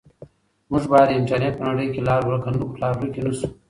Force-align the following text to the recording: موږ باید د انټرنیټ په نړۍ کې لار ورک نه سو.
موږ 0.69 0.83
باید 0.91 1.07
د 1.09 1.15
انټرنیټ 1.19 1.53
په 1.57 1.63
نړۍ 1.69 1.87
کې 1.93 2.01
لار 2.07 2.21
ورک 2.25 2.43
نه 3.25 3.31
سو. 3.39 3.47